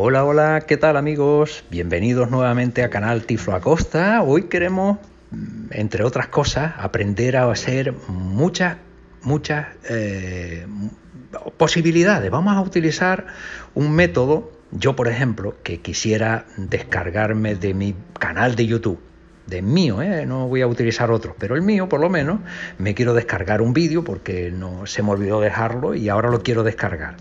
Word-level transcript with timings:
Hola, 0.00 0.24
hola, 0.24 0.62
¿qué 0.64 0.76
tal 0.76 0.96
amigos? 0.96 1.64
Bienvenidos 1.70 2.30
nuevamente 2.30 2.84
a 2.84 2.88
canal 2.88 3.24
Tiflo 3.24 3.56
Acosta. 3.56 4.22
Hoy 4.22 4.44
queremos, 4.44 4.98
mm, 5.32 5.70
entre 5.72 6.04
otras 6.04 6.28
cosas, 6.28 6.74
aprender 6.78 7.36
a 7.36 7.50
hacer 7.50 7.92
muchas, 8.06 8.76
muchas 9.22 9.66
eh, 9.90 10.68
posibilidades. 11.56 12.30
Vamos 12.30 12.56
a 12.56 12.60
utilizar 12.60 13.26
un 13.74 13.90
método, 13.90 14.52
yo 14.70 14.94
por 14.94 15.08
ejemplo, 15.08 15.56
que 15.64 15.80
quisiera 15.80 16.46
descargarme 16.56 17.56
de 17.56 17.74
mi 17.74 17.96
canal 18.20 18.54
de 18.54 18.66
YouTube 18.66 19.00
de 19.48 19.62
mío, 19.62 20.00
¿eh? 20.00 20.26
no 20.26 20.46
voy 20.46 20.60
a 20.60 20.68
utilizar 20.68 21.10
otro, 21.10 21.34
pero 21.38 21.56
el 21.56 21.62
mío 21.62 21.88
por 21.88 22.00
lo 22.00 22.08
menos 22.08 22.38
me 22.78 22.94
quiero 22.94 23.14
descargar 23.14 23.62
un 23.62 23.72
vídeo 23.72 24.04
porque 24.04 24.52
no 24.52 24.86
se 24.86 25.02
me 25.02 25.10
olvidó 25.10 25.40
dejarlo 25.40 25.94
y 25.94 26.08
ahora 26.08 26.30
lo 26.30 26.42
quiero 26.44 26.62
descargar. 26.62 27.16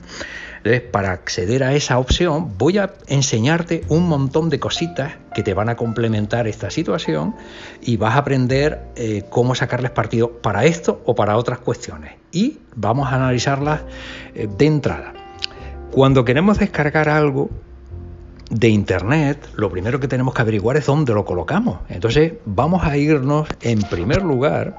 Entonces, 0.67 0.91
para 0.91 1.13
acceder 1.13 1.63
a 1.63 1.73
esa 1.75 1.97
opción, 1.97 2.57
voy 2.57 2.77
a 2.77 2.93
enseñarte 3.07 3.85
un 3.87 4.09
montón 4.09 4.49
de 4.49 4.59
cositas 4.59 5.13
que 5.33 5.41
te 5.41 5.53
van 5.53 5.69
a 5.69 5.77
complementar 5.77 6.45
esta 6.45 6.69
situación 6.69 7.35
y 7.81 7.95
vas 7.95 8.15
a 8.15 8.17
aprender 8.17 8.81
eh, 8.97 9.23
cómo 9.29 9.55
sacarles 9.55 9.91
partido 9.91 10.41
para 10.41 10.65
esto 10.65 11.01
o 11.05 11.15
para 11.15 11.37
otras 11.37 11.59
cuestiones. 11.59 12.15
Y 12.33 12.57
vamos 12.75 13.07
a 13.07 13.15
analizarlas 13.15 13.83
eh, 14.35 14.49
de 14.57 14.65
entrada. 14.65 15.13
Cuando 15.91 16.25
queremos 16.25 16.59
descargar 16.59 17.07
algo, 17.07 17.49
de 18.49 18.67
Internet, 18.67 19.49
lo 19.55 19.69
primero 19.69 20.01
que 20.01 20.09
tenemos 20.09 20.33
que 20.33 20.41
averiguar 20.41 20.75
es 20.75 20.85
dónde 20.85 21.13
lo 21.13 21.23
colocamos. 21.23 21.79
Entonces 21.87 22.33
vamos 22.45 22.83
a 22.83 22.97
irnos 22.97 23.47
en 23.61 23.81
primer 23.83 24.21
lugar. 24.21 24.75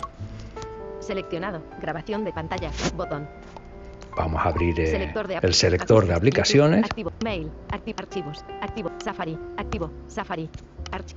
Seleccionado. 1.01 1.63
Grabación 1.81 2.25
de 2.25 2.33
pantalla. 2.33 2.71
Botón. 2.95 3.27
Vamos 4.19 4.45
a 4.45 4.49
abrir 4.49 4.81
eh, 4.81 5.15
el 5.43 5.55
selector 5.55 6.05
de 6.05 6.13
aplicaciones. 6.13 6.85
Activo. 6.85 7.13
Mail. 7.25 7.49
Activo. 7.71 7.99
Archivos. 8.01 8.45
Activo. 8.61 8.91
Safari. 8.99 9.39
Activo. 9.57 9.93
Safari. 10.09 10.51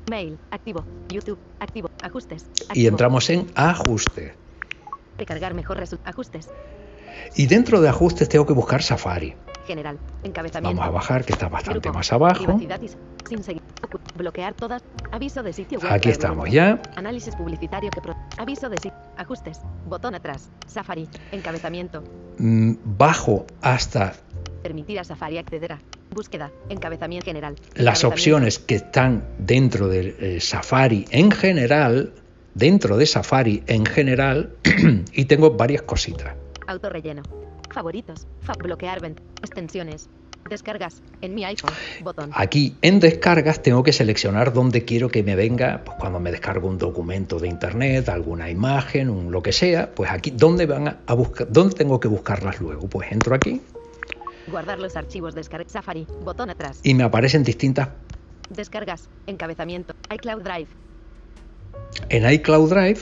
mail. 0.07 0.37
Activo. 0.51 0.85
YouTube. 1.09 1.39
Activo. 1.59 1.89
Ajustes. 2.03 2.45
Y 2.75 2.85
entramos 2.85 3.27
en 3.31 3.47
ajuste. 3.55 4.35
Recargar 5.17 5.55
mejor 5.55 5.83
ajustes. 6.05 6.49
Y 7.35 7.47
dentro 7.47 7.81
de 7.81 7.89
ajustes 7.89 8.29
tengo 8.29 8.45
que 8.45 8.53
buscar 8.53 8.83
Safari. 8.83 9.33
General. 9.71 9.97
Encabezamiento. 10.23 10.77
Vamos 10.77 10.85
a 10.85 10.91
bajar, 10.91 11.23
que 11.23 11.31
está 11.31 11.47
bastante 11.47 11.89
más 11.93 12.11
abajo. 12.11 12.59
Sin 13.29 13.41
seguir. 13.41 13.61
Bloquear 14.17 14.53
todas. 14.53 14.83
Aviso 15.13 15.43
de 15.43 15.53
sitio 15.53 15.79
web. 15.79 15.93
Aquí 15.93 16.09
estamos 16.09 16.51
ya. 16.51 16.81
Análisis 16.97 17.33
publicitario 17.37 17.89
que 17.89 18.01
pro... 18.01 18.13
Aviso 18.37 18.67
de 18.67 18.75
sitio. 18.75 18.99
Ajustes. 19.15 19.61
Botón 19.87 20.13
atrás. 20.13 20.49
Safari. 20.67 21.07
Encabezamiento. 21.31 22.03
Mm, 22.37 22.73
bajo 22.83 23.45
hasta. 23.61 24.13
Permitir 24.61 24.99
a 24.99 25.05
Safari 25.05 25.37
acceder 25.37 25.71
a. 25.71 25.79
Búsqueda. 26.09 26.51
Encabezamiento 26.67 27.23
general. 27.23 27.55
Las 27.75 28.03
opciones 28.03 28.59
que 28.59 28.75
están 28.75 29.23
dentro 29.37 29.87
de 29.87 30.17
eh, 30.19 30.41
Safari 30.41 31.05
en 31.11 31.31
general. 31.31 32.11
Dentro 32.55 32.97
de 32.97 33.05
Safari 33.05 33.63
en 33.67 33.85
general. 33.85 34.53
y 35.13 35.25
tengo 35.25 35.51
varias 35.51 35.83
cositas. 35.83 36.35
Autorrelleno. 36.67 37.23
Favoritos. 37.71 38.27
bloquear 38.59 38.99
extensiones. 39.41 40.09
Descargas 40.49 41.01
en 41.21 41.35
mi 41.35 41.45
iPhone. 41.45 41.71
Botón. 42.03 42.31
Aquí 42.33 42.75
en 42.81 42.99
descargas 42.99 43.61
tengo 43.61 43.83
que 43.83 43.93
seleccionar 43.93 44.53
dónde 44.53 44.83
quiero 44.83 45.09
que 45.09 45.23
me 45.23 45.35
venga, 45.35 45.81
pues 45.85 45.97
cuando 45.99 46.19
me 46.19 46.31
descargo 46.31 46.67
un 46.67 46.77
documento 46.77 47.39
de 47.39 47.47
internet, 47.47 48.09
alguna 48.09 48.49
imagen, 48.49 49.09
un 49.09 49.31
lo 49.31 49.41
que 49.41 49.53
sea, 49.53 49.93
pues 49.93 50.11
aquí 50.11 50.31
dónde 50.31 50.65
van 50.65 50.99
a 51.05 51.13
buscar, 51.13 51.47
dónde 51.51 51.75
tengo 51.75 51.99
que 51.99 52.07
buscarlas 52.07 52.59
luego. 52.59 52.87
Pues 52.87 53.11
entro 53.11 53.35
aquí. 53.35 53.61
Guardar 54.47 54.79
los 54.79 54.95
archivos 54.95 55.35
descarga 55.35 55.69
Safari, 55.69 56.07
botón 56.23 56.49
atrás. 56.49 56.79
Y 56.83 56.95
me 56.95 57.03
aparecen 57.03 57.43
distintas 57.43 57.89
descargas, 58.49 59.07
encabezamiento, 59.27 59.93
iCloud 60.13 60.41
Drive. 60.41 60.67
En 62.09 62.29
iCloud 62.29 62.69
Drive. 62.69 62.99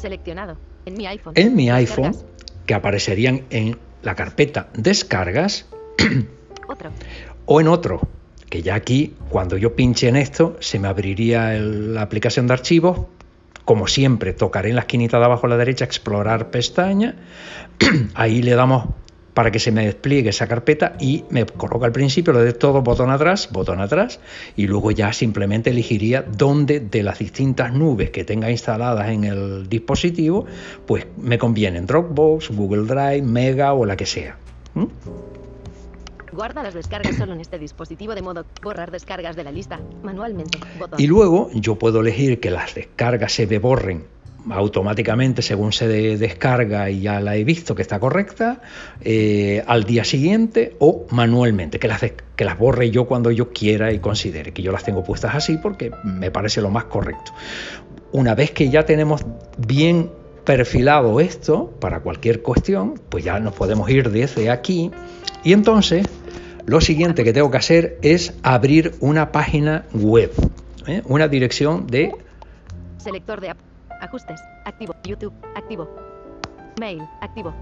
Seleccionado 0.00 0.58
en 0.84 0.94
mi 0.94 1.06
iPhone. 1.06 1.32
En 1.36 1.54
mi 1.54 1.70
iPhone 1.70 2.14
que 2.66 2.74
aparecerían 2.74 3.42
en 3.50 3.78
la 4.02 4.14
carpeta 4.14 4.68
descargas 4.74 5.66
o 7.46 7.60
en 7.60 7.68
otro, 7.68 8.00
que 8.50 8.62
ya 8.62 8.74
aquí 8.74 9.14
cuando 9.28 9.56
yo 9.56 9.74
pinche 9.74 10.08
en 10.08 10.16
esto 10.16 10.56
se 10.60 10.78
me 10.78 10.88
abriría 10.88 11.52
la 11.54 12.02
aplicación 12.02 12.46
de 12.46 12.54
archivos. 12.54 13.06
Como 13.64 13.88
siempre, 13.88 14.32
tocaré 14.32 14.68
en 14.68 14.76
la 14.76 14.82
esquinita 14.82 15.18
de 15.18 15.24
abajo 15.24 15.46
a 15.46 15.50
la 15.50 15.56
derecha 15.56 15.84
explorar 15.84 16.50
pestaña. 16.50 17.16
Ahí 18.14 18.42
le 18.42 18.54
damos 18.54 18.86
para 19.36 19.50
que 19.50 19.58
se 19.58 19.70
me 19.70 19.84
despliegue 19.84 20.30
esa 20.30 20.46
carpeta 20.46 20.96
y 20.98 21.26
me 21.28 21.44
coloca 21.44 21.84
al 21.84 21.92
principio 21.92 22.32
lo 22.32 22.40
de 22.40 22.54
todo 22.54 22.80
botón 22.80 23.10
atrás, 23.10 23.50
botón 23.52 23.82
atrás 23.82 24.18
y 24.56 24.66
luego 24.66 24.92
ya 24.92 25.12
simplemente 25.12 25.68
elegiría 25.68 26.22
dónde 26.22 26.80
de 26.80 27.02
las 27.02 27.18
distintas 27.18 27.70
nubes 27.70 28.08
que 28.08 28.24
tenga 28.24 28.50
instaladas 28.50 29.10
en 29.10 29.24
el 29.24 29.68
dispositivo, 29.68 30.46
pues 30.86 31.06
me 31.18 31.36
conviene 31.36 31.82
Dropbox, 31.82 32.48
Google 32.48 32.84
Drive, 32.84 33.20
Mega 33.20 33.74
o 33.74 33.84
la 33.84 33.94
que 33.94 34.06
sea. 34.06 34.38
Guarda 36.32 36.62
las 36.62 36.72
descargas 36.72 37.16
solo 37.16 37.34
en 37.34 37.42
este 37.42 37.58
dispositivo 37.58 38.14
de 38.14 38.22
modo 38.22 38.46
borrar 38.62 38.90
descargas 38.90 39.36
de 39.36 39.44
la 39.44 39.52
lista 39.52 39.78
manualmente. 40.02 40.58
Y 40.96 41.08
luego 41.08 41.50
yo 41.52 41.78
puedo 41.78 42.00
elegir 42.00 42.40
que 42.40 42.50
las 42.50 42.74
descargas 42.74 43.34
se 43.34 43.46
me 43.46 43.58
borren 43.58 44.15
automáticamente 44.50 45.42
según 45.42 45.72
se 45.72 45.88
descarga 46.16 46.90
y 46.90 47.00
ya 47.00 47.20
la 47.20 47.36
he 47.36 47.44
visto 47.44 47.74
que 47.74 47.82
está 47.82 47.98
correcta, 47.98 48.60
eh, 49.00 49.62
al 49.66 49.84
día 49.84 50.04
siguiente 50.04 50.76
o 50.78 51.06
manualmente, 51.10 51.78
que 51.78 51.88
las, 51.88 52.00
que 52.00 52.44
las 52.44 52.58
borre 52.58 52.90
yo 52.90 53.06
cuando 53.06 53.30
yo 53.30 53.52
quiera 53.52 53.92
y 53.92 53.98
considere, 53.98 54.52
que 54.52 54.62
yo 54.62 54.72
las 54.72 54.84
tengo 54.84 55.02
puestas 55.02 55.34
así 55.34 55.58
porque 55.58 55.90
me 56.04 56.30
parece 56.30 56.60
lo 56.60 56.70
más 56.70 56.84
correcto. 56.84 57.32
Una 58.12 58.34
vez 58.34 58.52
que 58.52 58.70
ya 58.70 58.84
tenemos 58.84 59.24
bien 59.58 60.10
perfilado 60.44 61.20
esto 61.20 61.72
para 61.80 62.00
cualquier 62.00 62.40
cuestión, 62.40 63.00
pues 63.08 63.24
ya 63.24 63.40
nos 63.40 63.54
podemos 63.54 63.90
ir 63.90 64.10
desde 64.10 64.50
aquí 64.50 64.90
y 65.42 65.52
entonces 65.52 66.06
lo 66.66 66.80
siguiente 66.80 67.24
que 67.24 67.32
tengo 67.32 67.50
que 67.50 67.58
hacer 67.58 67.98
es 68.02 68.34
abrir 68.42 68.94
una 69.00 69.32
página 69.32 69.86
web, 69.92 70.32
¿eh? 70.86 71.02
una 71.06 71.28
dirección 71.28 71.86
de... 71.86 72.12
Selector 72.98 73.40
de 73.40 73.50
Ajustes. 74.06 74.40
Activo. 74.64 74.94
YouTube. 75.04 75.34
Activo. 75.54 75.88
Mail. 76.80 77.02
Activo. 77.20 77.54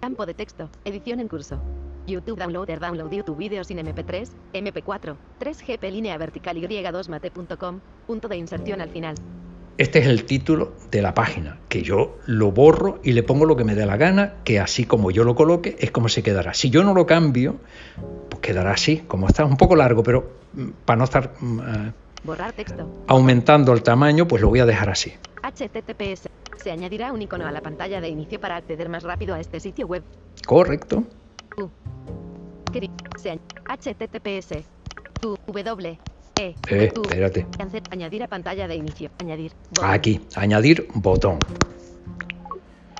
Campo 0.00 0.26
de 0.26 0.34
texto. 0.34 0.68
Edición 0.84 1.20
en 1.20 1.28
curso. 1.28 1.62
YouTube 2.08 2.36
Downloader 2.36 2.80
Download 2.80 3.12
YouTube 3.12 3.36
Video 3.36 3.62
sin 3.62 3.78
MP3, 3.78 4.28
MP4, 4.54 5.14
3GP 5.38 5.92
línea 5.92 6.18
vertical 6.18 6.56
y2mate.com. 6.56 7.78
Punto 8.08 8.26
de 8.26 8.38
inserción 8.38 8.80
al 8.80 8.88
final. 8.88 9.14
Este 9.76 10.00
es 10.00 10.08
el 10.08 10.24
título 10.24 10.72
de 10.90 11.00
la 11.00 11.14
página, 11.14 11.60
que 11.68 11.82
yo 11.82 12.18
lo 12.26 12.50
borro 12.50 12.98
y 13.04 13.12
le 13.12 13.22
pongo 13.22 13.46
lo 13.46 13.54
que 13.54 13.62
me 13.62 13.76
dé 13.76 13.86
la 13.86 13.96
gana, 13.96 14.34
que 14.42 14.58
así 14.58 14.84
como 14.84 15.12
yo 15.12 15.22
lo 15.22 15.36
coloque 15.36 15.76
es 15.78 15.92
como 15.92 16.08
se 16.08 16.24
quedará. 16.24 16.52
Si 16.54 16.70
yo 16.70 16.82
no 16.82 16.92
lo 16.92 17.06
cambio, 17.06 17.60
pues 18.38 18.52
quedará 18.52 18.72
así, 18.72 18.98
como 19.06 19.28
está 19.28 19.44
un 19.44 19.56
poco 19.56 19.76
largo, 19.76 20.02
pero 20.02 20.30
mm, 20.54 20.68
para 20.84 20.98
no 20.98 21.04
estar 21.04 21.32
mm, 21.40 21.60
eh, 21.60 21.92
Borrar 22.24 22.52
texto. 22.52 22.88
aumentando 23.06 23.72
el 23.72 23.82
tamaño, 23.82 24.26
pues 24.26 24.42
lo 24.42 24.48
voy 24.48 24.60
a 24.60 24.66
dejar 24.66 24.90
así. 24.90 25.12
HTTPS. 25.42 26.28
Se 26.56 26.70
añadirá 26.72 27.12
un 27.12 27.22
icono 27.22 27.46
a 27.46 27.52
la 27.52 27.60
pantalla 27.60 28.00
de 28.00 28.08
inicio 28.08 28.40
para 28.40 28.56
acceder 28.56 28.88
más 28.88 29.04
rápido 29.04 29.34
a 29.34 29.40
este 29.40 29.60
sitio 29.60 29.86
web. 29.86 30.02
Correcto. 30.46 31.04
U. 31.56 31.68
Se 33.16 33.38
HTTPS. 33.68 34.64
Tu 35.20 35.36
W. 35.46 35.98
E. 36.40 36.54
Eh, 36.68 36.92
espérate. 36.94 37.46
Añadir 37.90 38.22
a 38.22 38.28
pantalla 38.28 38.66
de 38.66 38.74
inicio. 38.74 39.10
Añadir. 39.20 39.52
Botón. 39.70 39.90
Aquí, 39.90 40.20
añadir 40.34 40.88
botón. 40.94 41.38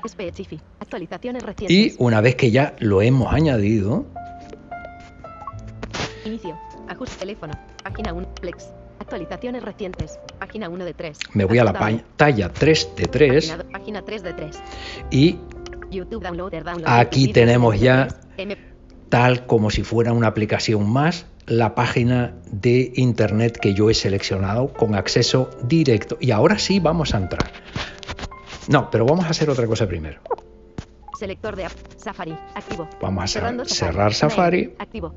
Specify. 0.07 0.59
Actualizaciones 0.79 1.43
recientes. 1.43 1.75
Y 1.75 1.95
una 1.97 2.21
vez 2.21 2.35
que 2.35 2.51
ya 2.51 2.75
lo 2.79 3.01
hemos 3.01 3.33
añadido, 3.33 4.05
Inicio. 6.43 6.57
Ajuste 6.87 7.17
teléfono. 7.19 7.53
Página 7.83 8.13
1. 8.13 8.27
Plex. 8.41 8.69
Actualizaciones 8.99 9.63
recientes. 9.63 10.19
Página 10.39 10.69
1 10.69 10.85
de 10.85 10.93
3. 10.93 11.17
me 11.33 11.45
voy 11.45 11.57
a 11.59 11.63
la 11.63 11.73
pantalla 11.73 12.49
3 12.49 12.89
de 12.95 13.05
3 13.05 13.47
Página, 13.51 13.71
página 13.71 14.01
3 14.05 14.23
de 14.23 14.33
3. 14.33 14.59
y 15.11 15.39
YouTube 15.91 16.23
Downloader 16.23 16.63
Download. 16.63 16.87
Aquí 16.99 17.31
tenemos 17.33 17.75
MP3, 17.75 17.79
ya- 17.79 18.07
tal 19.09 19.45
como 19.47 19.69
si 19.69 19.83
fuera 19.83 20.13
una 20.13 20.27
aplicación 20.27 20.89
más, 20.89 21.25
la 21.47 21.73
página 21.75 22.35
de 22.51 22.91
internet 22.95 23.57
que 23.59 23.73
yo 23.73 23.89
he 23.89 23.93
seleccionado 23.93 24.71
con 24.71 24.95
acceso 24.95 25.49
directo. 25.63 26.17
Y 26.19 26.31
ahora 26.31 26.59
sí 26.59 26.79
vamos 26.79 27.13
a 27.15 27.17
entrar. 27.17 27.51
No, 28.67 28.89
pero 28.91 29.05
vamos 29.05 29.25
a 29.25 29.29
hacer 29.29 29.49
otra 29.49 29.65
cosa 29.65 29.87
primero. 29.87 30.21
Selector 31.19 31.53
de 31.57 31.65
app. 31.65 31.73
Safari. 31.97 32.31
Activo. 32.55 32.87
Vamos 33.01 33.23
a 33.25 33.27
Cerrando 33.27 33.65
cerrar 33.65 34.13
Safari. 34.13 34.67
Mail, 34.67 34.75
Activo. 34.79 35.13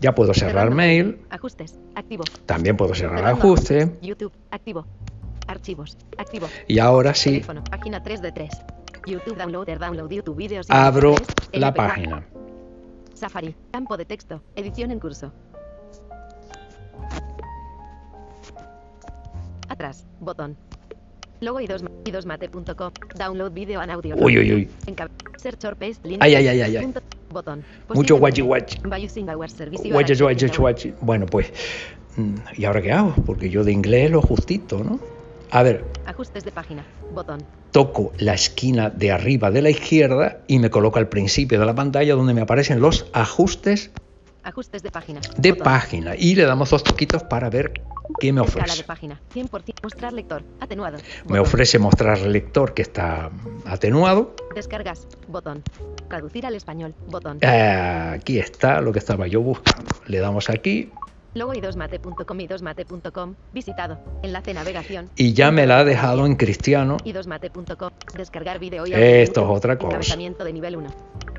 Ya 0.00 0.12
puedo 0.12 0.34
cerrar 0.34 0.50
Cerrando 0.52 0.74
mail, 0.76 1.20
Ajustes. 1.30 1.78
Activo. 1.94 2.24
también 2.44 2.76
puedo 2.76 2.92
cerrar 2.92 3.18
Cerrando 3.18 3.38
ajuste. 3.40 3.96
YouTube. 4.02 4.32
Activo. 4.50 4.84
Archivos. 5.46 5.96
Activo. 6.18 6.48
y 6.66 6.80
ahora 6.80 7.14
sí 7.14 7.30
Teléfono. 7.34 7.62
Página 7.70 8.02
3 8.02 8.20
de 8.22 8.32
3. 8.32 8.50
YouTube 9.06 9.36
Downloader 9.36 9.78
Download 9.78 10.10
YouTube 10.10 10.36
Videos. 10.36 10.66
abro 10.70 11.14
MP3, 11.14 11.58
la 11.60 11.68
MP4. 11.72 11.76
página. 11.76 12.26
Safari. 13.14 13.54
Campo 13.70 13.96
de 13.96 14.06
texto. 14.06 14.42
Edición 14.56 14.90
en 14.90 14.98
curso. 14.98 15.32
Atrás. 19.68 20.04
Botón. 20.18 20.56
Logo 21.40 21.60
y 21.60 21.66
2 21.66 21.82
mate.com. 22.26 22.92
Download 23.16 23.52
video 23.52 23.80
and 23.80 23.90
audio. 23.90 24.16
Uy, 24.16 24.38
uy, 24.38 24.52
uy. 24.52 24.68
Search 25.36 25.64
or 25.64 25.76
paste 25.76 26.06
link. 26.08 26.22
Ay, 26.22 26.34
ay, 26.36 26.48
ay, 26.48 26.76
ay, 26.76 26.94
Botón. 27.30 27.64
Mucho 27.92 28.16
guachi 28.16 28.42
guachi. 28.42 28.78
Guachi, 28.84 30.14
guachi, 30.14 30.46
guachi. 30.56 30.94
Bueno, 31.00 31.26
pues, 31.26 31.52
mm, 32.16 32.34
¿y 32.56 32.64
ahora 32.64 32.80
qué 32.80 32.92
hago? 32.92 33.14
Porque 33.26 33.50
yo 33.50 33.64
de 33.64 33.72
inglés 33.72 34.10
lo 34.10 34.22
justito, 34.22 34.82
¿no? 34.84 35.00
A 35.50 35.62
ver, 35.62 35.84
Ajustes 36.06 36.44
de 36.44 36.50
página. 36.52 36.84
Botón. 37.12 37.42
toco 37.70 38.12
la 38.18 38.34
esquina 38.34 38.90
de 38.90 39.10
arriba 39.12 39.50
de 39.50 39.62
la 39.62 39.70
izquierda 39.70 40.38
y 40.46 40.58
me 40.58 40.70
coloco 40.70 40.98
al 40.98 41.08
principio 41.08 41.58
de 41.60 41.66
la 41.66 41.74
pantalla 41.74 42.14
donde 42.14 42.34
me 42.34 42.40
aparecen 42.40 42.80
los 42.80 43.06
ajustes 43.12 43.90
Ajustes 44.42 44.82
de 44.82 44.90
página. 44.90 45.20
de 45.36 45.50
Botón. 45.52 45.64
página 45.64 46.14
y 46.16 46.34
le 46.34 46.44
damos 46.44 46.70
dos 46.70 46.82
toquitos 46.84 47.22
para 47.24 47.50
ver 47.50 47.72
qué 48.18 48.32
me 48.32 48.40
de 48.40 48.46
ofrece. 48.46 48.84
página. 48.84 49.20
100%. 49.34 49.74
Mostrar 49.82 50.12
lector. 50.12 50.42
Atenuado. 50.60 50.98
Me 51.28 51.38
ofrece 51.38 51.78
mostrar 51.78 52.18
lector 52.20 52.74
que 52.74 52.82
está 52.82 53.30
atenuado. 53.66 54.34
Descargas. 54.54 55.06
Botón. 55.28 55.62
Traducir 56.08 56.46
al 56.46 56.54
español. 56.54 56.94
Botón. 57.08 57.38
Eh, 57.40 58.10
Aquí 58.14 58.38
está 58.38 58.80
lo 58.80 58.92
que 58.92 58.98
estaba 58.98 59.26
yo 59.26 59.40
buscando. 59.40 59.90
Le 60.06 60.18
damos 60.18 60.50
aquí 60.50 60.90
Logo 61.34 61.52
y 61.52 61.60
2mate.com 61.60 62.40
y 62.40 62.46
2mate.com. 62.46 63.34
Visitado. 63.52 63.98
Enlace 64.22 64.54
navegación. 64.54 65.10
y 65.16 65.32
ya 65.32 65.50
me 65.50 65.66
la 65.66 65.80
ha 65.80 65.84
dejado 65.84 66.26
en 66.26 66.36
cristiano. 66.36 66.96
y 67.02 67.12
2mate.com. 67.12 67.90
Descargar 68.16 68.60
video 68.60 68.86
y 68.86 68.92
Esto 68.92 69.42
es 69.42 69.56
otra 69.58 69.76
cosa. 69.76 69.88
Encabezamiento 69.96 70.44
de 70.44 70.52
nivel 70.52 70.76
1. 70.76 70.90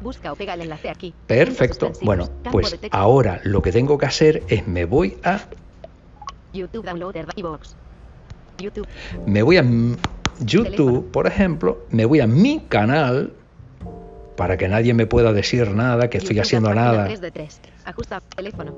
Busca 0.02 0.34
o 0.34 0.36
pega 0.36 0.56
el 0.56 0.62
enlace 0.64 0.90
aquí. 0.90 1.14
Perfecto. 1.28 1.94
Bueno, 2.02 2.30
pues 2.52 2.78
ahora 2.92 3.40
lo 3.46 3.62
que 3.62 3.72
tengo 3.72 3.98
que 3.98 4.06
hacer 4.06 4.44
es 4.50 4.68
me 4.68 4.84
voy 4.84 5.16
a 5.24 5.40
YouTube 6.56 6.86
Downloader 6.86 7.28
iVoox. 7.36 7.76
YouTube. 8.58 8.88
me 9.26 9.42
voy 9.44 9.58
a 9.58 9.66
YouTube, 10.40 11.12
por 11.12 11.28
ejemplo, 11.28 11.86
me 11.90 12.06
voy 12.06 12.22
a 12.22 12.28
mi 12.28 12.62
canal 12.62 13.34
para 14.38 14.58
que 14.58 14.68
nadie 14.68 14.94
me 14.94 15.06
pueda 15.08 15.34
decir 15.34 15.72
nada, 15.72 16.10
que 16.10 16.18
estoy 16.18 16.40
haciendo 16.40 16.74
nada. 16.74 17.06
3 17.06 17.22
de 17.22 17.32
3. 17.32 17.62
Ajusta 17.86 18.22
teléfono. 18.22 18.76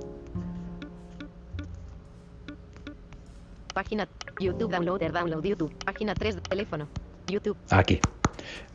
Página 3.73 4.07
YouTube 4.39 4.71
Downloader 4.71 5.11
Download 5.11 5.43
YouTube. 5.43 5.73
Página 5.85 6.13
3 6.13 6.35
de 6.35 6.41
teléfono. 6.41 6.87
YouTube. 7.27 7.57
Aquí. 7.69 7.99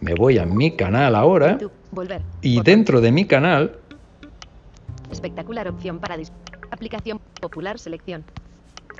Me 0.00 0.14
voy 0.14 0.38
a 0.38 0.46
mi 0.46 0.76
canal 0.76 1.14
ahora 1.14 1.52
YouTube. 1.52 1.72
Volver. 1.90 2.22
y 2.40 2.56
Botón. 2.56 2.64
dentro 2.64 3.00
de 3.00 3.12
mi 3.12 3.26
canal 3.26 3.78
Espectacular 5.10 5.69
opción 5.69 5.98
para 5.98 6.16
aplicación 6.70 7.20
popular 7.40 7.78
selección. 7.78 8.25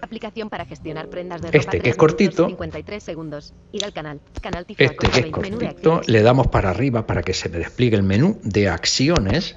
Aplicación 0.02 0.50
para 0.50 0.64
gestionar 0.66 1.08
prendas 1.08 1.40
de 1.40 1.49
ropa. 1.49 1.58
Este, 1.58 1.78
que 1.81 1.88
es 1.90 1.96
cortito. 1.96 2.43
minutos, 2.46 2.49
53 2.49 3.02
segundos. 3.02 3.54
Ir 3.72 3.84
al 3.84 3.93
canal. 3.93 4.20
Canal 4.43 4.66
Tiflo 4.66 4.84
Este 4.87 5.08
que 5.08 5.20
es 5.20 5.26
cortito, 5.31 6.00
le 6.06 6.22
damos 6.22 6.49
para 6.49 6.70
arriba 6.70 7.06
para 7.06 7.22
que 7.22 7.32
se 7.32 7.49
me 7.49 7.58
despliegue 7.58 7.96
el 7.96 8.02
menú 8.02 8.38
de 8.43 8.69
acciones. 8.69 9.56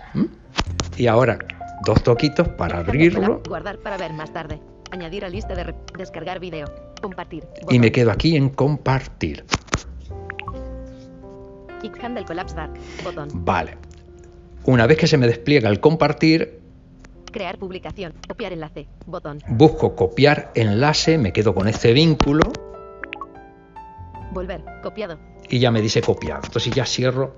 Y 0.97 1.07
ahora 1.07 1.39
dos 1.83 2.01
toquitos 2.03 2.47
para 2.49 2.77
abrirlo 2.79 3.21
para- 3.21 3.49
Guardar 3.49 3.79
para 3.79 3.97
ver 3.97 4.13
más 4.13 4.31
tarde. 4.31 4.59
Añadir 4.91 5.25
a 5.25 5.29
lista 5.29 5.55
de 5.55 5.63
re- 5.65 5.75
descargar 5.97 6.39
video. 6.39 6.67
Compartir. 7.01 7.43
y 7.69 7.79
me 7.79 7.91
quedo 7.91 8.11
aquí 8.11 8.35
en 8.35 8.49
compartir. 8.49 9.45
Kick 11.81 12.03
Handle 12.03 12.23
Collapse 12.25 12.55
Dark. 12.55 12.73
Botón. 13.03 13.29
Vale. 13.33 13.77
Una 14.65 14.87
vez 14.87 14.97
que 14.97 15.07
se 15.07 15.17
me 15.17 15.27
despliega 15.27 15.69
el 15.69 15.79
compartir, 15.79 16.61
Crear 17.35 17.57
publicación. 17.57 18.13
Copiar 18.29 18.53
enlace. 18.53 18.87
Botón. 19.05 19.39
busco 19.49 19.93
copiar 19.93 20.51
enlace, 20.55 21.17
me 21.17 21.33
quedo 21.33 21.53
con 21.53 21.67
este 21.67 21.91
vínculo 21.91 22.49
Volver. 24.31 24.63
Copiado. 24.81 25.17
y 25.49 25.59
ya 25.59 25.69
me 25.69 25.81
dice 25.81 26.01
copiado. 26.01 26.41
Entonces 26.45 26.73
ya 26.73 26.85
cierro 26.85 27.35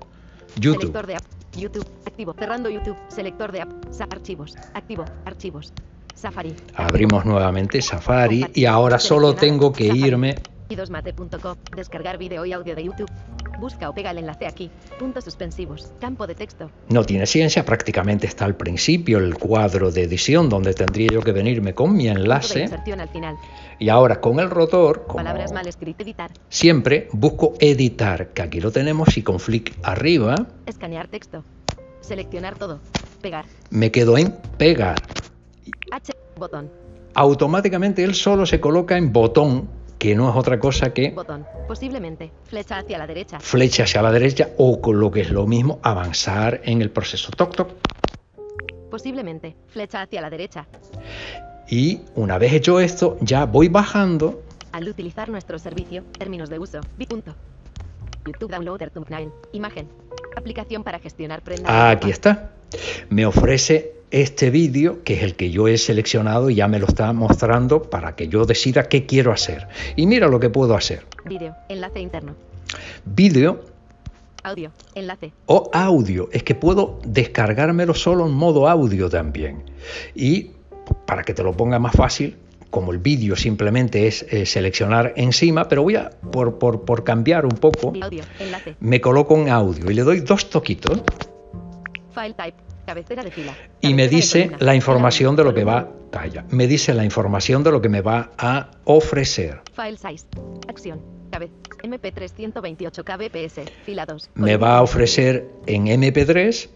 YouTube. 0.56 0.82
Selector 0.92 1.06
de 1.08 1.14
app. 1.16 1.22
YouTube. 1.56 1.86
Activo. 2.06 2.32
Cerrando 2.38 2.70
YouTube. 2.70 2.96
Selector 3.08 3.50
de 3.50 3.62
app. 3.62 3.70
Sa- 3.90 4.04
archivos. 4.04 4.54
Activo. 4.72 5.04
Archivos. 5.24 5.72
Safari. 6.14 6.54
Abrimos 6.76 7.24
nuevamente 7.24 7.82
Safari 7.82 8.46
y 8.54 8.66
ahora 8.66 9.00
solo 9.00 9.34
tengo 9.34 9.72
que 9.72 9.86
irme. 9.86 10.36
y 10.68 10.76
2mate.com. 10.76 11.56
Descargar 11.74 12.18
video 12.18 12.46
y 12.46 12.52
audio 12.52 12.76
de 12.76 12.84
YouTube. 12.84 13.10
Busca 13.58 13.88
o 13.90 13.94
pega 13.94 14.12
el 14.12 14.18
enlace 14.18 14.46
aquí. 14.46 14.70
Puntos 14.98 15.24
suspensivos. 15.24 15.92
Campo 16.00 16.26
de 16.26 16.34
texto. 16.34 16.70
No 16.88 17.04
tiene 17.04 17.26
ciencia, 17.26 17.64
prácticamente 17.64 18.26
está 18.26 18.44
al 18.44 18.56
principio 18.56 19.18
el 19.18 19.34
cuadro 19.36 19.90
de 19.90 20.02
edición 20.02 20.48
donde 20.48 20.74
tendría 20.74 21.08
yo 21.12 21.20
que 21.22 21.32
venirme 21.32 21.74
con 21.74 21.96
mi 21.96 22.08
enlace. 22.08 22.64
al 22.64 23.08
final. 23.08 23.36
Y 23.78 23.88
ahora 23.88 24.20
con 24.20 24.38
el 24.40 24.50
rotor, 24.50 25.04
como 25.06 25.16
Palabras 25.16 25.52
mal 25.52 25.66
escritas. 25.66 26.06
Editar. 26.06 26.30
siempre, 26.48 27.08
busco 27.12 27.54
editar, 27.58 28.28
que 28.28 28.42
aquí 28.42 28.60
lo 28.60 28.70
tenemos 28.70 29.16
y 29.16 29.22
con 29.22 29.40
flick 29.40 29.74
arriba 29.82 30.36
Escanear 30.66 31.08
texto. 31.08 31.44
Seleccionar 32.00 32.56
todo. 32.56 32.78
Pegar. 33.20 33.44
me 33.70 33.90
quedo 33.90 34.16
en 34.16 34.32
pegar. 34.56 34.96
H. 35.90 36.12
Botón. 36.36 36.70
Automáticamente 37.14 38.04
él 38.04 38.14
solo 38.14 38.46
se 38.46 38.60
coloca 38.60 38.96
en 38.96 39.12
botón, 39.12 39.68
que 39.98 40.14
no 40.14 40.30
es 40.30 40.36
otra 40.36 40.58
cosa 40.58 40.92
que 40.94 41.10
Botón. 41.10 41.46
Posiblemente. 41.66 42.30
Flecha 42.44 42.78
hacia 42.78 42.98
la 42.98 43.06
derecha. 43.06 43.40
flecha 43.40 43.84
hacia 43.84 44.02
la 44.02 44.12
derecha 44.12 44.50
o 44.56 44.80
con 44.80 45.00
lo 45.00 45.10
que 45.10 45.20
es 45.22 45.30
lo 45.30 45.46
mismo, 45.46 45.80
avanzar 45.82 46.60
en 46.64 46.82
el 46.82 46.90
proceso. 46.90 47.30
Toc, 47.32 47.54
toc. 47.54 47.70
Posiblemente. 48.90 49.56
Flecha 49.66 50.02
hacia 50.02 50.20
la 50.20 50.30
derecha. 50.30 50.66
Y 51.68 52.00
una 52.14 52.38
vez 52.38 52.52
hecho 52.52 52.80
esto, 52.80 53.18
ya 53.20 53.44
voy 53.44 53.68
bajando 53.68 54.42
Al 54.72 54.88
utilizar 54.88 55.28
nuestro 55.28 55.58
servicio, 55.58 56.04
términos 56.18 56.48
de 56.48 56.58
uso. 56.58 56.80
Vi 56.96 57.06
punto. 57.06 57.34
YouTube 58.26 58.50
Downloader 58.50 58.90
Thumbnail. 58.90 59.30
Imagen. 59.52 59.88
Aplicación 60.36 60.84
para 60.84 60.98
gestionar 60.98 61.42
prendas. 61.42 61.72
de 61.72 61.90
Aquí 61.90 62.10
está. 62.10 62.52
Me 63.08 63.26
ofrece 63.26 63.97
este 64.10 64.50
vídeo, 64.50 65.02
que 65.04 65.14
es 65.14 65.22
el 65.22 65.34
que 65.34 65.50
yo 65.50 65.68
he 65.68 65.78
seleccionado 65.78 66.50
y 66.50 66.56
ya 66.56 66.68
me 66.68 66.78
lo 66.78 66.86
está 66.86 67.12
mostrando 67.12 67.82
para 67.82 68.16
que 68.16 68.28
yo 68.28 68.44
decida 68.44 68.88
qué 68.88 69.06
quiero 69.06 69.32
hacer. 69.32 69.68
Y 69.96 70.06
mira 70.06 70.28
lo 70.28 70.40
que 70.40 70.50
puedo 70.50 70.74
hacer. 70.74 71.04
Vídeo. 71.24 71.54
Enlace 71.68 72.00
interno. 72.00 72.34
Vídeo 73.04 73.64
Audio. 74.42 74.70
Enlace. 74.94 75.32
o 75.46 75.70
audio. 75.72 76.28
Es 76.32 76.42
que 76.42 76.54
puedo 76.54 77.00
descargármelo 77.04 77.94
solo 77.94 78.26
en 78.26 78.32
modo 78.32 78.68
audio 78.68 79.10
también. 79.10 79.64
Y 80.14 80.52
para 81.06 81.22
que 81.22 81.34
te 81.34 81.42
lo 81.42 81.52
ponga 81.52 81.78
más 81.78 81.92
fácil, 81.92 82.36
como 82.70 82.92
el 82.92 82.98
vídeo 82.98 83.36
simplemente 83.36 84.06
es 84.06 84.24
eh, 84.30 84.46
seleccionar 84.46 85.12
encima, 85.16 85.68
pero 85.68 85.82
voy 85.82 85.96
a, 85.96 86.10
por, 86.10 86.58
por, 86.58 86.84
por 86.84 87.04
cambiar 87.04 87.44
un 87.44 87.52
poco, 87.52 87.92
Audio. 88.00 88.22
Enlace. 88.38 88.76
me 88.80 89.00
coloco 89.00 89.36
en 89.36 89.48
audio 89.48 89.90
y 89.90 89.94
le 89.94 90.02
doy 90.02 90.20
dos 90.20 90.50
toquitos 90.50 91.02
File 92.14 92.34
type. 92.34 92.67
Cabecera 92.88 93.22
de 93.22 93.30
fila. 93.30 93.54
y 93.82 93.92
me 93.92 94.04
Cabecera 94.04 94.16
dice 94.16 94.50
la 94.60 94.74
información 94.74 95.36
de 95.36 95.44
lo 95.44 95.52
que 95.52 95.62
va, 95.62 95.90
calla, 96.10 96.46
me 96.48 96.66
dice 96.66 96.94
la 96.94 97.04
información 97.04 97.62
de 97.62 97.70
lo 97.70 97.82
que 97.82 97.90
me 97.90 98.00
va 98.00 98.30
a 98.38 98.70
ofrecer. 98.84 99.60
File 99.74 99.98
size. 99.98 100.26
Acción. 100.68 101.02
Cabe. 101.30 101.50
MP3 101.82 102.32
128 102.34 103.04
kbps. 103.04 103.60
Fila 103.84 104.06
2. 104.06 104.30
Me 104.36 104.56
va 104.56 104.78
a 104.78 104.82
ofrecer 104.82 105.50
en 105.66 105.84
MP3 105.84 106.70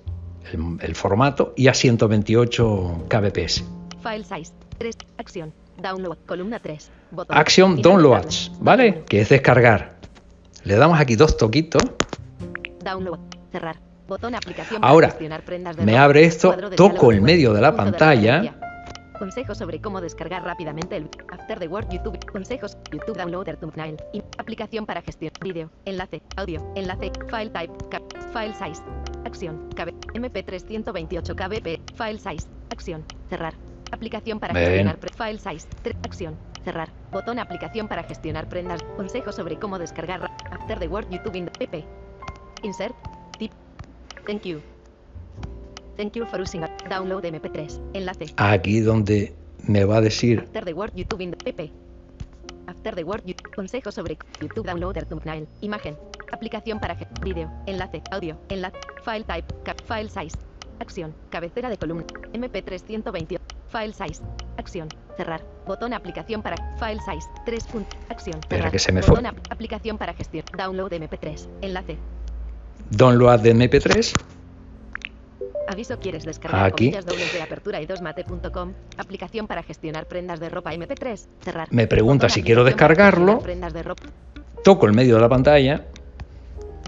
el, 0.53 0.77
el 0.83 0.95
formato 0.95 1.55
y 1.57 1.69
a 1.69 1.73
128 1.73 3.07
kbps. 3.09 3.65
File 4.03 4.25
size. 4.25 4.53
3. 4.77 4.97
Acción. 5.17 5.55
Download. 5.81 6.19
Columna 6.27 6.59
3. 6.59 6.91
Botón. 7.11 7.35
Action 7.39 7.77
Finalizar. 7.77 7.91
Downloads, 7.91 8.53
¿vale? 8.61 9.03
Que 9.09 9.23
es 9.23 9.31
descargar. 9.31 9.97
Le 10.65 10.77
damos 10.77 11.01
aquí 11.01 11.17
dos 11.17 11.39
toquitos. 11.39 11.83
Download. 12.85 13.19
Cerrar. 13.51 13.77
Botón 14.13 14.35
aplicación 14.35 14.79
para 14.79 14.93
Ahora, 14.93 15.09
gestionar 15.09 15.43
prendas 15.43 15.75
de 15.75 15.87
me 15.87 15.93
ropa. 15.93 16.05
abre 16.05 16.25
esto, 16.25 16.55
toco 16.77 17.13
el 17.13 17.23
medio 17.23 17.55
de 17.55 17.63
la 17.63 17.75
pantalla. 17.75 18.55
Consejos 19.19 19.57
sobre 19.57 19.81
cómo 19.81 20.03
descargar 20.03 20.45
rápidamente 20.45 20.97
el 20.97 21.09
After 21.31 21.59
the 21.59 21.67
Word 21.67 21.89
YouTube. 21.89 22.19
Consejos 22.31 22.77
YouTube 22.93 23.17
Downloader 23.17 23.57
Thumbnail. 23.57 23.97
Aplicación 24.37 24.85
para 24.85 25.01
gestión. 25.01 25.33
Vídeo. 25.41 25.71
Enlace. 25.87 26.21
Audio. 26.37 26.61
Enlace. 26.75 27.11
File 27.31 27.49
type. 27.49 27.73
file 28.35 28.53
size. 28.53 28.83
Acción. 29.25 29.71
Cabe. 29.75 29.95
MP3 30.13 30.61
128 30.61 31.35
kbp. 31.35 31.81
File 31.95 32.19
size. 32.19 32.47
Acción. 32.71 33.05
Cerrar. 33.31 33.55
Aplicación 33.93 34.39
para 34.39 34.53
Ven. 34.53 34.65
gestionar 34.65 34.99
file 35.17 35.39
size. 35.39 35.67
Acción. 36.05 36.37
Cerrar. 36.65 36.91
Botón 37.11 37.39
aplicación 37.39 37.89
para 37.89 38.03
gestionar 38.03 38.47
prendas. 38.47 38.83
Consejos 38.99 39.37
sobre 39.37 39.59
cómo 39.59 39.79
descargar 39.79 40.31
After 40.51 40.79
the 40.79 40.89
Word 40.89 41.09
YouTube 41.09 41.37
in 41.37 41.47
pp. 41.47 41.83
Insert. 42.63 42.95
Thank 44.27 44.43
you. 44.45 44.61
Thank 45.97 46.15
you 46.17 46.27
for 46.27 46.41
using 46.41 46.63
download 46.89 47.25
MP3. 47.25 47.81
Enlace. 47.95 48.33
Aquí 48.37 48.81
donde 48.81 49.35
me 49.67 49.85
va 49.85 49.99
a 49.99 50.01
decir 50.01 50.41
After 50.41 50.65
the 50.65 50.73
Word 50.73 50.93
YouTube 50.95 51.23
in 51.23 51.33
pp. 51.33 51.71
After 52.67 52.95
the 52.95 53.05
Word 53.05 53.23
YouTube. 53.27 53.55
Consejos 53.55 53.95
sobre 53.95 54.17
YouTube 54.41 54.67
Downloader 54.67 55.05
Thumbnail. 55.07 55.47
Imagen. 55.61 55.97
Aplicación 56.33 56.81
para 56.81 56.95
vídeo. 57.23 57.51
Enlace. 57.67 58.03
Audio. 58.11 58.37
Enlace. 58.49 58.77
File 59.05 59.25
type. 59.25 59.55
Cap. 59.65 59.81
File 59.87 60.09
size. 60.09 60.37
Acción. 60.81 61.15
Cabecera 61.31 61.69
de 61.69 61.77
columna. 61.77 62.05
MP3 62.33 62.81
128. 62.87 63.45
File 63.69 63.93
size. 63.93 64.23
Acción. 64.57 64.89
Cerrar. 65.17 65.45
Botón 65.67 65.93
aplicación 65.93 66.43
para 66.43 66.57
file 66.79 67.01
size. 67.05 67.29
3. 67.45 67.65
punto- 67.65 67.97
Acción. 68.09 68.39
Espera, 68.39 68.59
cerrar. 68.63 68.73
que 68.73 68.79
se 68.79 68.93
me 68.93 69.03
fue. 69.03 69.11
Botón 69.11 69.27
ap- 69.27 69.53
aplicación 69.53 69.99
para 69.99 70.15
gestión. 70.15 70.45
Download 70.57 70.91
MP3. 70.93 71.49
Enlace. 71.61 71.99
Download 72.91 73.41
de 73.41 73.55
MP3. 73.55 74.13
Aviso 75.69 75.99
quieres 75.99 76.25
descargar 76.25 76.67
Aquí. 76.67 76.91
dobles 76.91 77.33
de 77.33 77.41
apertura 77.41 77.81
y 77.81 77.87
2mate.com. 77.87 78.73
Aplicación 78.99 79.47
para 79.47 79.63
gestionar 79.63 80.07
prendas 80.07 80.39
de 80.41 80.49
ropa 80.51 80.75
MP3. 80.75 81.27
Cerrar. 81.43 81.69
Me 81.71 81.87
pregunta 81.87 82.29
si 82.29 82.43
quiero 82.43 82.65
descargarlo. 82.65 83.39
Prendas 83.39 83.73
de 83.73 83.83
ropa. 83.83 84.03
Toco 84.65 84.87
el 84.87 84.93
medio 84.93 85.15
de 85.15 85.21
la 85.21 85.29
pantalla. 85.29 85.87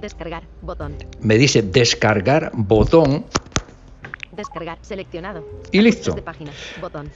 Descargar. 0.01 0.43
Botón. 0.61 0.97
Me 1.21 1.39
dice 1.39 1.63
descargar 1.63 2.51
botón 2.53 3.25
Descargar. 4.33 4.79
Seleccionado. 4.83 5.45
y 5.73 5.81
listo. 5.81 6.13
De 6.13 6.21
página. 6.23 6.51
Botón. 6.81 7.11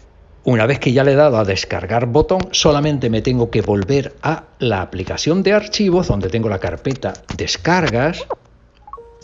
Una 0.44 0.64
vez 0.64 0.78
que 0.78 0.92
ya 0.92 1.04
le 1.04 1.12
he 1.12 1.16
dado 1.16 1.36
a 1.36 1.44
descargar 1.44 2.06
botón, 2.06 2.48
solamente 2.52 3.10
me 3.10 3.20
tengo 3.20 3.50
que 3.50 3.60
volver 3.60 4.14
a 4.22 4.44
la 4.60 4.80
aplicación 4.80 5.42
de 5.42 5.52
archivos 5.52 6.06
donde 6.06 6.30
tengo 6.30 6.48
la 6.48 6.60
carpeta 6.60 7.12
descargas. 7.36 8.24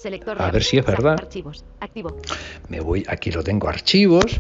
Selector 0.05 0.37
A 0.43 0.51
ver 0.51 0.63
si 0.63 0.77
es 0.77 0.85
verdad. 0.85 1.15
Archivos. 1.19 1.65
Activo. 1.81 2.15
Me 2.69 2.79
voy, 2.79 3.07
aquí 3.09 3.31
lo 3.31 3.43
tengo 3.43 3.71
archivos. 3.71 4.39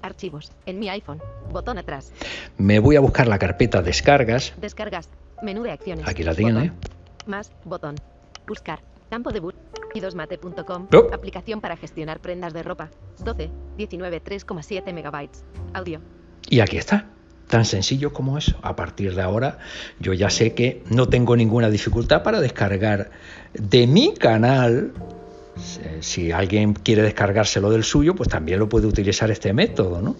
Archivos. 0.00 0.50
En 0.64 0.78
mi 0.78 0.88
iPhone. 0.88 1.20
Botón 1.50 1.76
atrás. 1.76 2.14
Me 2.56 2.78
voy 2.78 2.96
a 2.96 3.00
buscar 3.00 3.28
la 3.28 3.38
carpeta 3.38 3.82
descargas. 3.82 4.54
Descargas. 4.58 5.10
Menú 5.42 5.64
de 5.64 5.72
acciones. 5.72 6.08
Aquí 6.08 6.22
la 6.22 6.34
tiene. 6.34 6.70
Botón. 6.70 6.78
Más. 7.26 7.52
Botón. 7.66 7.96
Buscar. 8.46 8.80
Campo 9.10 9.30
de 9.30 9.40
bus. 9.40 9.54
Y2mate.com. 9.92 10.88
Oh. 10.90 11.12
Aplicación 11.12 11.60
para 11.60 11.76
gestionar 11.76 12.20
prendas 12.20 12.54
de 12.54 12.62
ropa. 12.62 12.88
12. 13.22 13.50
19. 13.76 14.24
3,7 14.24 14.94
megabytes. 14.94 15.44
Audio. 15.74 16.00
Y 16.48 16.60
aquí 16.60 16.78
está. 16.78 17.06
Tan 17.48 17.64
sencillo 17.64 18.12
como 18.12 18.38
eso. 18.38 18.56
A 18.62 18.74
partir 18.76 19.14
de 19.14 19.22
ahora 19.22 19.58
yo 20.00 20.12
ya 20.14 20.30
sé 20.30 20.54
que 20.54 20.82
no 20.88 21.08
tengo 21.08 21.36
ninguna 21.36 21.68
dificultad 21.68 22.22
para 22.22 22.40
descargar 22.40 23.10
de 23.54 23.86
mi 23.86 24.14
canal. 24.14 24.92
Si- 25.56 25.80
Si 26.00 26.32
alguien 26.32 26.72
quiere 26.72 27.02
descargárselo 27.02 27.70
del 27.70 27.84
suyo, 27.84 28.14
pues 28.14 28.28
también 28.28 28.58
lo 28.58 28.68
puede 28.68 28.86
utilizar 28.86 29.30
este 29.30 29.52
método, 29.52 30.00
¿no? 30.00 30.16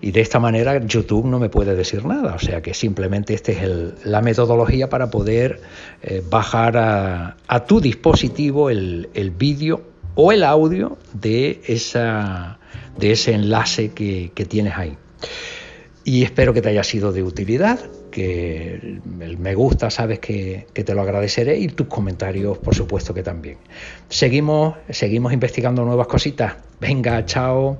Y 0.00 0.12
de 0.12 0.20
esta 0.22 0.38
manera 0.38 0.78
YouTube 0.86 1.26
no 1.26 1.38
me 1.38 1.50
puede 1.50 1.74
decir 1.74 2.04
nada. 2.06 2.34
O 2.34 2.38
sea 2.38 2.62
que 2.62 2.72
simplemente 2.72 3.34
esta 3.34 3.52
es 3.52 3.62
el- 3.62 3.94
la 4.04 4.22
metodología 4.22 4.88
para 4.88 5.10
poder 5.10 5.60
eh, 6.02 6.22
bajar 6.30 6.76
a, 6.78 7.36
a 7.48 7.64
tu 7.66 7.80
dispositivo 7.80 8.70
el, 8.70 9.10
el 9.12 9.30
vídeo 9.30 9.82
o 10.14 10.32
el 10.32 10.42
audio 10.44 10.96
de, 11.12 11.60
esa, 11.66 12.58
de 12.96 13.10
ese 13.12 13.32
enlace 13.34 13.90
que 13.92 14.30
tienes 14.48 14.74
ahí. 14.76 14.96
Y 16.10 16.24
espero 16.24 16.52
que 16.52 16.60
te 16.60 16.70
haya 16.70 16.82
sido 16.82 17.12
de 17.12 17.22
utilidad, 17.22 17.78
que 18.10 18.98
el 19.20 19.38
me 19.38 19.54
gusta 19.54 19.90
sabes 19.90 20.18
que, 20.18 20.66
que 20.74 20.82
te 20.82 20.92
lo 20.92 21.02
agradeceré 21.02 21.56
y 21.58 21.68
tus 21.68 21.86
comentarios 21.86 22.58
por 22.58 22.74
supuesto 22.74 23.14
que 23.14 23.22
también. 23.22 23.58
Seguimos, 24.08 24.74
seguimos 24.88 25.32
investigando 25.32 25.84
nuevas 25.84 26.08
cositas. 26.08 26.56
Venga, 26.80 27.24
chao. 27.26 27.78